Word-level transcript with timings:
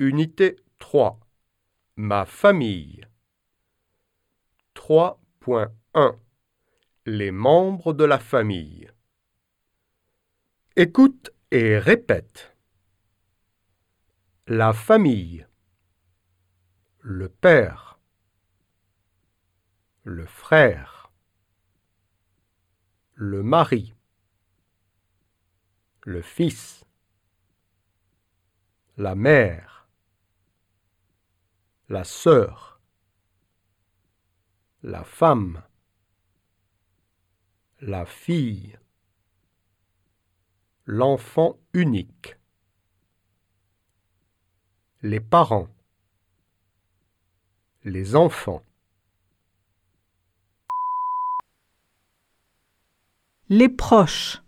Unité 0.00 0.56
3. 0.80 1.20
Ma 1.94 2.26
famille. 2.26 3.06
3.1. 4.74 6.18
Les 7.06 7.30
membres 7.30 7.92
de 7.92 8.02
la 8.02 8.18
famille. 8.18 8.90
Écoute 10.74 11.30
et 11.52 11.78
répète. 11.78 12.56
La 14.48 14.72
famille. 14.72 15.46
Le 16.98 17.28
père. 17.28 18.00
Le 20.02 20.26
frère. 20.26 21.12
Le 23.14 23.44
mari. 23.44 23.94
Le 26.02 26.20
fils. 26.20 26.84
La 28.96 29.14
mère. 29.14 29.73
La 31.90 32.02
sœur. 32.02 32.80
La 34.82 35.04
femme. 35.04 35.62
La 37.82 38.06
fille. 38.06 38.78
L'enfant 40.86 41.58
unique. 41.74 42.36
Les 45.02 45.20
parents. 45.20 45.68
Les 47.82 48.16
enfants. 48.16 48.64
Les 53.50 53.68
proches. 53.68 54.42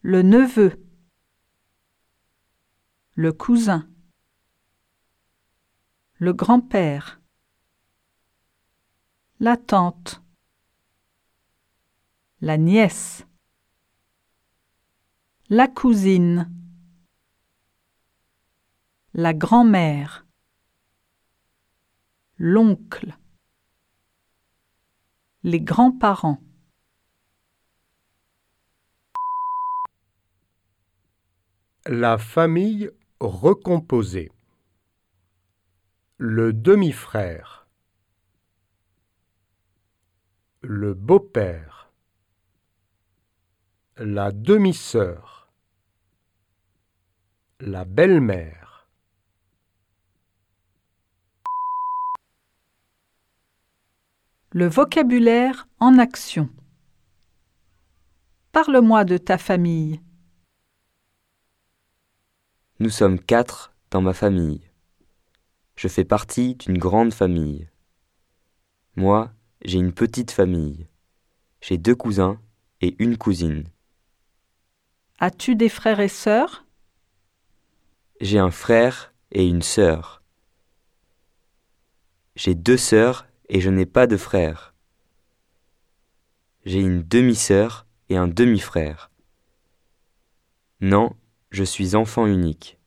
Le 0.00 0.22
neveu. 0.22 0.82
Le 3.14 3.34
cousin. 3.34 3.90
Le 6.20 6.32
grand-père. 6.32 7.20
La 9.38 9.56
tante. 9.56 10.20
La 12.40 12.56
nièce. 12.56 13.24
La 15.48 15.68
cousine. 15.68 16.52
La 19.14 19.32
grand-mère. 19.32 20.26
L'oncle. 22.36 23.16
Les 25.44 25.60
grands-parents. 25.60 26.42
La 31.86 32.18
famille 32.18 32.90
recomposée. 33.20 34.32
Le 36.20 36.52
demi-frère. 36.52 37.68
Le 40.62 40.92
beau-père. 40.92 41.92
La 43.98 44.32
demi-sœur. 44.32 45.52
La 47.60 47.84
belle-mère. 47.84 48.88
Le 54.50 54.66
vocabulaire 54.66 55.68
en 55.78 55.98
action. 55.98 56.50
Parle-moi 58.50 59.04
de 59.04 59.18
ta 59.18 59.38
famille. 59.38 60.02
Nous 62.80 62.90
sommes 62.90 63.20
quatre 63.20 63.72
dans 63.92 64.02
ma 64.02 64.14
famille. 64.14 64.67
Je 65.78 65.86
fais 65.86 66.04
partie 66.04 66.56
d'une 66.56 66.76
grande 66.76 67.14
famille. 67.14 67.68
Moi, 68.96 69.30
j'ai 69.64 69.78
une 69.78 69.92
petite 69.92 70.32
famille. 70.32 70.88
J'ai 71.60 71.78
deux 71.78 71.94
cousins 71.94 72.40
et 72.80 72.96
une 72.98 73.16
cousine. 73.16 73.62
As-tu 75.20 75.54
des 75.54 75.68
frères 75.68 76.00
et 76.00 76.08
sœurs? 76.08 76.64
J'ai 78.20 78.40
un 78.40 78.50
frère 78.50 79.14
et 79.30 79.46
une 79.46 79.62
sœur. 79.62 80.24
J'ai 82.34 82.56
deux 82.56 82.76
sœurs 82.76 83.28
et 83.48 83.60
je 83.60 83.70
n'ai 83.70 83.86
pas 83.86 84.08
de 84.08 84.16
frère. 84.16 84.74
J'ai 86.64 86.80
une 86.80 87.04
demi-sœur 87.04 87.86
et 88.08 88.16
un 88.16 88.26
demi-frère. 88.26 89.12
Non, 90.80 91.14
je 91.52 91.62
suis 91.62 91.94
enfant 91.94 92.26
unique. 92.26 92.77